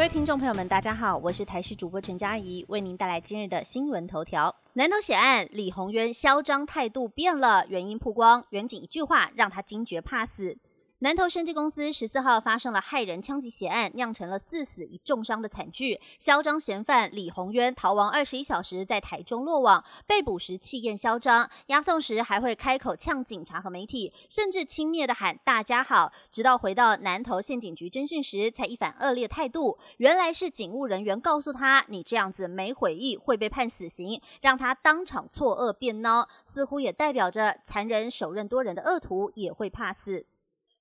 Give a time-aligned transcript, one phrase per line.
[0.00, 4.56] 各位听众朋友们，大家好，我是台视主播陈佳怡，为您带来今日的新闻头条。
[4.72, 10.56] 南投血案，李宏渊嚣张态度变了，原因曝光，远景一句话让他惊觉怕死。
[11.02, 15.98] 南投生技公司十四号发生了害人枪击血案，酿成了四死一重伤的惨剧。
[16.18, 19.82] 嚣张嫌犯李宏渊逃亡二十一小时，在台中落网。
[20.06, 26.12] 被捕时气焰嚣张，押送时还会开口呛警察和媒体，甚至轻蔑的喊“大家好”。
[26.30, 29.78] 直到回到南投县警局侦讯时，才一反恶劣态度。
[29.96, 40.26] 原来是警务人员告诉他：“你这样子没悔意，会被判死刑。”让他当场错愕变孬，似乎也代表着残忍手刃多人的恶徒也会怕死。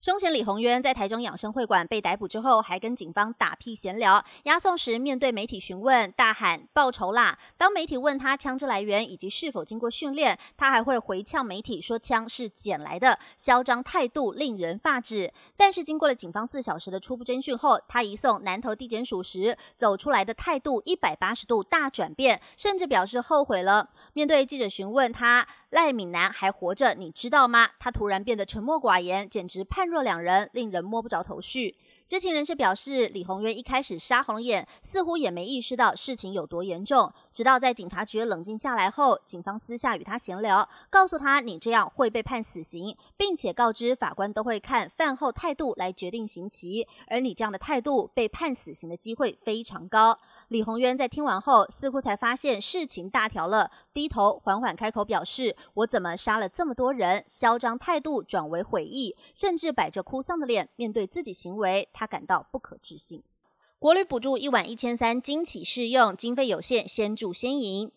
[0.00, 4.24] 凶嫌李宏渊在台中养生会馆被逮捕之后，还跟警方打屁闲聊。
[4.44, 7.36] 押送时面对媒体询问，大喊报仇啦！
[7.56, 15.32] 当媒体问他枪支来源以及是否经过训练，他还会回呛媒体说枪是捡来的，嚣张态度令人发指。
[15.56, 23.90] 但是经过了警方四小时的初步侦讯后，他移送南投地检署时，走出来的态度一百八十度大转变，甚至表示后悔了。
[24.12, 25.44] 面对记者询问他。
[25.70, 27.68] 赖敏南还活着，你知道吗？
[27.78, 31.76] 他突然变得沉默寡言，简直判若两人，令人摸不着头绪。
[32.08, 37.12] 知情人士表示，李宏渊一开始杀红眼，似乎也没意识到事情有多严重。
[37.30, 50.18] 直到在警察局冷静下来后，警方私下与他闲聊，告诉他你这样会被判死刑，并且告知法官都会看饭后态度来决定刑期，而你这样的态度被判死刑的机会非常高。
[50.48, 61.86] 李宏渊在听完后，似乎才发现事情大条了，低头缓缓开口表示：“我怎么杀了这么多人？”嚣张态度转为悔意，甚至摆着哭丧的脸面对自己行为。
[61.98, 63.24] 他感到不可置信。
[63.80, 67.90] 国旅补助一晚一千三，经起试用，经费有限，先住先赢。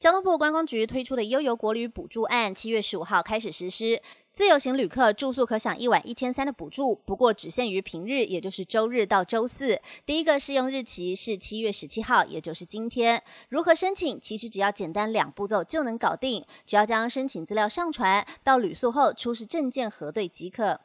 [0.00, 4.02] 交通部观光局推出的悠游国旅补助案，七月十五号开始实施。
[4.32, 9.80] 自由行旅客住宿可享一晚一千三的补助，不过只限于平日，也就是周日到周四。
[10.04, 13.22] 第一个试用日期是七月十七号，也就是今天。
[13.48, 14.20] 如何申请？
[14.20, 20.80] 其实只要简单两步骤就能搞定，只要将申请资料上传到旅宿后出示证件核对即可。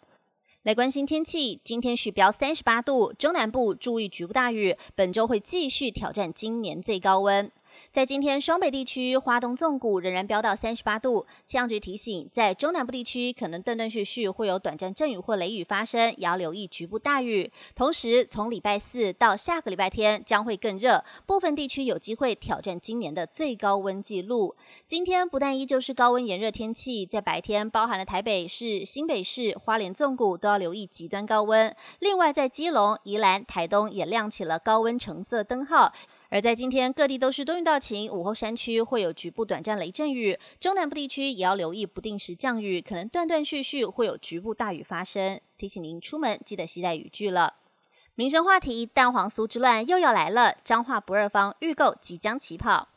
[0.70, 7.52] 来关心天气，今天是标三十八度，中南部注意局部大雨，本周会继续挑战今年最高温。
[7.92, 11.26] 在今天，双北地区、花东纵谷仍然飙到三十八度。
[11.48, 17.52] 气象局提醒，在中南部地区可能断断续续会有短暂阵雨或雷雨发生，也要留意局部大雨。
[17.74, 24.56] 同时，从礼拜四到下个礼拜天将会更热，部分地区有机会挑战今年的最高温纪录。
[24.86, 31.76] 今天不但依旧是高温炎热天气，在白天包含了台北市、新北市、花莲纵谷都要留意极端高温。
[31.98, 35.92] 另外，在基隆、宜兰、台东也亮起了高温橙色灯号。
[36.32, 45.42] 而在今天，各地都是多云到晴，午后山区会有局部短暂雷阵雨，中南部地区也要留意不定时降雨，可能断断续续会有局部大雨发生。
[45.58, 47.56] 提醒您出门记得携带雨具了。
[48.14, 52.90] 民生话题，蛋黄酥之乱又要来了，彰化不二方预购即将起跑。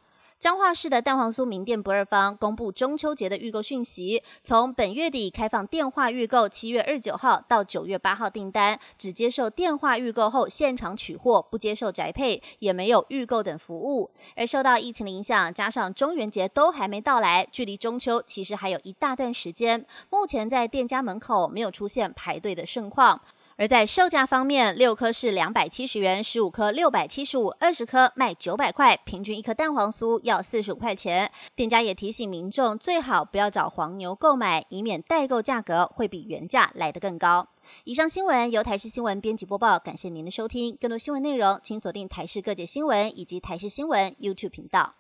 [0.43, 14.11] 彰化市的蛋黄酥名店不二方公布中秋节的预购讯息，从本月底开放电话预购，七月二十九号到九月八号订单，只接受电话预购后现场取货，不接受宅配，也没有预购等服务。
[14.35, 19.87] 而受到疫情的影响，加上中元节都还没到来，距离中秋其实还有一大段时间。
[20.11, 23.21] 目前在店家门口没有出现排队的盛况。
[23.63, 31.31] 而在售价方面，六颗是两百七十元，十五颗六百七十五，二十颗卖九百块，平均一颗蛋黄酥要四十五块钱。
[31.55, 37.47] 店家也提醒民众，最好不要找黄牛购买，以免代购价格会比原价来得更高。
[37.85, 40.77] 以上新闻由台视新闻编辑播报，感谢您的收听。
[40.81, 44.95] 更多新闻内容，请锁定台视各界新闻以及台视新闻 YouTube 频道。